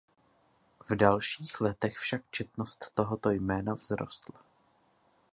V 0.89 0.95
dalších 0.95 1.61
letech 1.61 1.97
však 1.97 2.21
četnost 2.31 2.91
tohoto 2.93 3.29
jména 3.31 3.75
vzrostla. 3.75 4.41